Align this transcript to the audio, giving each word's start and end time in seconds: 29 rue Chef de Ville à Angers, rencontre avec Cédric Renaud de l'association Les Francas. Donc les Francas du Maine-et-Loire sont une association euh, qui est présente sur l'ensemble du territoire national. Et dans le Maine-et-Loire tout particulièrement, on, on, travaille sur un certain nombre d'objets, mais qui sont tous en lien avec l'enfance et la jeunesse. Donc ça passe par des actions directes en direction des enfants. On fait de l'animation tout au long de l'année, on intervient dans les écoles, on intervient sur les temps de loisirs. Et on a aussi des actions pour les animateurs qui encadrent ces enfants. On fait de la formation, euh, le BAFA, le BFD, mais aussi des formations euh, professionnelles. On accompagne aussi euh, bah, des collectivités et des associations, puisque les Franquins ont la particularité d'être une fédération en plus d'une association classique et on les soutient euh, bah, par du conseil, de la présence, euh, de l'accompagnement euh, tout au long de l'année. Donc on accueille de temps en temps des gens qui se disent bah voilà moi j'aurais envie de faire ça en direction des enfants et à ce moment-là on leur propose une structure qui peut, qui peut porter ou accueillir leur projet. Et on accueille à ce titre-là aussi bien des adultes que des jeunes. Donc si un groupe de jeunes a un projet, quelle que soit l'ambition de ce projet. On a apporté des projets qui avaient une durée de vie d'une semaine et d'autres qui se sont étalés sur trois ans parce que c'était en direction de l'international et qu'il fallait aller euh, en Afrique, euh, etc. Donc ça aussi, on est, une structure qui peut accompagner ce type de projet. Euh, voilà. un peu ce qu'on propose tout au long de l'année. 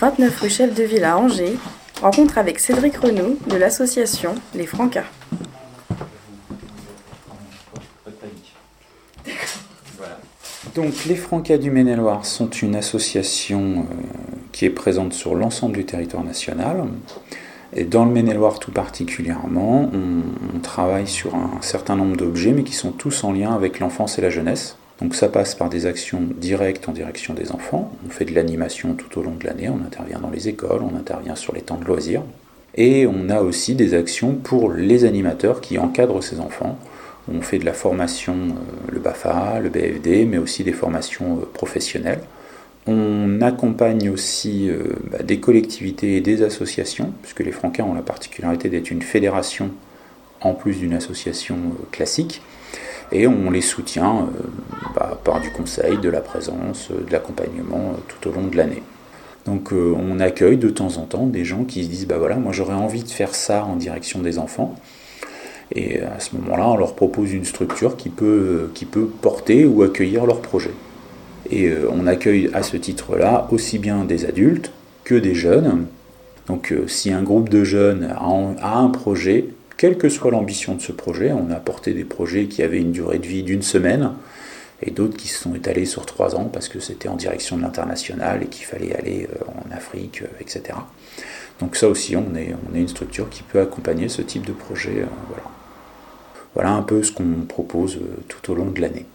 29 0.00 0.40
rue 0.40 0.48
Chef 0.48 0.74
de 0.74 0.82
Ville 0.82 1.04
à 1.04 1.18
Angers, 1.18 1.58
rencontre 2.00 2.38
avec 2.38 2.58
Cédric 2.58 2.96
Renaud 2.96 3.36
de 3.46 3.56
l'association 3.56 4.34
Les 4.54 4.64
Francas. 4.64 5.04
Donc 10.74 11.04
les 11.04 11.16
Francas 11.16 11.58
du 11.58 11.70
Maine-et-Loire 11.70 12.24
sont 12.24 12.48
une 12.48 12.76
association 12.76 13.80
euh, 13.90 13.94
qui 14.52 14.64
est 14.64 14.70
présente 14.70 15.12
sur 15.12 15.34
l'ensemble 15.34 15.76
du 15.76 15.84
territoire 15.84 16.24
national. 16.24 16.84
Et 17.74 17.84
dans 17.84 18.06
le 18.06 18.10
Maine-et-Loire 18.10 18.58
tout 18.58 18.72
particulièrement, 18.72 19.90
on, 19.92 20.56
on, 20.56 20.60
travaille 20.60 21.08
sur 21.08 21.34
un 21.34 21.60
certain 21.60 21.96
nombre 21.96 22.16
d'objets, 22.16 22.52
mais 22.52 22.62
qui 22.62 22.72
sont 22.72 22.92
tous 22.92 23.22
en 23.22 23.32
lien 23.32 23.54
avec 23.54 23.80
l'enfance 23.80 24.18
et 24.18 24.22
la 24.22 24.30
jeunesse. 24.30 24.78
Donc 25.00 25.14
ça 25.14 25.28
passe 25.28 25.54
par 25.54 25.70
des 25.70 25.86
actions 25.86 26.20
directes 26.36 26.88
en 26.88 26.92
direction 26.92 27.32
des 27.32 27.52
enfants. 27.52 27.92
On 28.06 28.10
fait 28.10 28.26
de 28.26 28.34
l'animation 28.34 28.94
tout 28.94 29.18
au 29.18 29.22
long 29.22 29.34
de 29.34 29.46
l'année, 29.46 29.68
on 29.68 29.84
intervient 29.84 30.18
dans 30.18 30.30
les 30.30 30.48
écoles, 30.48 30.82
on 30.82 30.96
intervient 30.96 31.36
sur 31.36 31.54
les 31.54 31.62
temps 31.62 31.78
de 31.78 31.84
loisirs. 31.84 32.22
Et 32.74 33.06
on 33.06 33.30
a 33.30 33.40
aussi 33.40 33.74
des 33.74 33.94
actions 33.94 34.34
pour 34.34 34.70
les 34.72 35.04
animateurs 35.04 35.60
qui 35.60 35.78
encadrent 35.78 36.22
ces 36.22 36.38
enfants. 36.38 36.78
On 37.32 37.40
fait 37.40 37.58
de 37.58 37.64
la 37.64 37.72
formation, 37.72 38.34
euh, 38.34 38.92
le 38.92 39.00
BAFA, 39.00 39.60
le 39.60 39.70
BFD, 39.70 40.24
mais 40.24 40.38
aussi 40.38 40.64
des 40.64 40.72
formations 40.72 41.38
euh, 41.38 41.46
professionnelles. 41.52 42.20
On 42.86 43.40
accompagne 43.40 44.08
aussi 44.10 44.68
euh, 44.68 44.84
bah, 45.10 45.22
des 45.22 45.38
collectivités 45.38 46.16
et 46.16 46.20
des 46.20 46.42
associations, 46.42 47.12
puisque 47.22 47.40
les 47.40 47.52
Franquins 47.52 47.84
ont 47.84 47.94
la 47.94 48.02
particularité 48.02 48.68
d'être 48.68 48.90
une 48.90 49.02
fédération 49.02 49.70
en 50.40 50.54
plus 50.54 50.76
d'une 50.76 50.94
association 50.94 51.56
classique 51.92 52.40
et 53.12 53.26
on 53.26 53.50
les 53.50 53.60
soutient 53.60 54.18
euh, 54.18 54.42
bah, 54.94 55.20
par 55.22 55.40
du 55.40 55.50
conseil, 55.50 55.98
de 55.98 56.08
la 56.08 56.20
présence, 56.20 56.88
euh, 56.90 57.04
de 57.04 57.12
l'accompagnement 57.12 57.94
euh, 57.94 58.00
tout 58.08 58.28
au 58.28 58.32
long 58.32 58.46
de 58.46 58.56
l'année. 58.56 58.82
Donc 59.46 59.72
on 59.72 60.20
accueille 60.20 60.58
de 60.58 60.68
temps 60.68 60.98
en 60.98 61.06
temps 61.06 61.26
des 61.26 61.46
gens 61.46 61.64
qui 61.64 61.82
se 61.82 61.88
disent 61.88 62.06
bah 62.06 62.18
voilà 62.18 62.36
moi 62.36 62.52
j'aurais 62.52 62.74
envie 62.74 63.02
de 63.02 63.08
faire 63.08 63.34
ça 63.34 63.64
en 63.64 63.76
direction 63.76 64.20
des 64.20 64.38
enfants 64.38 64.74
et 65.74 66.02
à 66.02 66.20
ce 66.20 66.36
moment-là 66.36 66.68
on 66.68 66.76
leur 66.76 66.94
propose 66.94 67.32
une 67.32 67.46
structure 67.46 67.96
qui 67.96 68.10
peut, 68.10 68.70
qui 68.74 68.84
peut 68.84 69.06
porter 69.06 69.64
ou 69.64 69.82
accueillir 69.82 70.26
leur 70.26 70.42
projet. 70.42 70.72
Et 71.50 71.72
on 71.90 72.06
accueille 72.06 72.50
à 72.52 72.62
ce 72.62 72.76
titre-là 72.76 73.48
aussi 73.50 73.78
bien 73.78 74.04
des 74.04 74.26
adultes 74.26 74.72
que 75.04 75.14
des 75.14 75.34
jeunes. 75.34 75.86
Donc 76.46 76.74
si 76.86 77.10
un 77.10 77.22
groupe 77.22 77.48
de 77.48 77.64
jeunes 77.64 78.14
a 78.60 78.78
un 78.78 78.90
projet, 78.90 79.46
quelle 79.80 79.96
que 79.96 80.10
soit 80.10 80.30
l'ambition 80.30 80.74
de 80.74 80.82
ce 80.82 80.92
projet. 80.92 81.32
On 81.32 81.50
a 81.50 81.54
apporté 81.54 81.94
des 81.94 82.04
projets 82.04 82.48
qui 82.48 82.62
avaient 82.62 82.80
une 82.80 82.92
durée 82.92 83.18
de 83.18 83.26
vie 83.26 83.42
d'une 83.42 83.62
semaine 83.62 84.12
et 84.82 84.90
d'autres 84.90 85.16
qui 85.16 85.26
se 85.26 85.42
sont 85.42 85.54
étalés 85.54 85.86
sur 85.86 86.04
trois 86.04 86.36
ans 86.36 86.44
parce 86.44 86.68
que 86.68 86.80
c'était 86.80 87.08
en 87.08 87.16
direction 87.16 87.56
de 87.56 87.62
l'international 87.62 88.42
et 88.42 88.48
qu'il 88.48 88.66
fallait 88.66 88.94
aller 88.94 89.26
euh, 89.32 89.44
en 89.46 89.74
Afrique, 89.74 90.20
euh, 90.20 90.26
etc. 90.38 90.78
Donc 91.60 91.76
ça 91.76 91.88
aussi, 91.88 92.14
on 92.14 92.34
est, 92.36 92.54
une 92.74 92.88
structure 92.88 93.30
qui 93.30 93.42
peut 93.42 93.58
accompagner 93.58 94.10
ce 94.10 94.20
type 94.20 94.44
de 94.44 94.52
projet. 94.52 95.00
Euh, 95.00 95.06
voilà. 96.54 96.72
un 96.72 96.82
peu 96.82 97.02
ce 97.02 97.12
qu'on 97.12 97.46
propose 97.48 98.00
tout 98.28 98.52
au 98.52 98.54
long 98.54 98.66
de 98.66 98.82
l'année. 98.82 99.06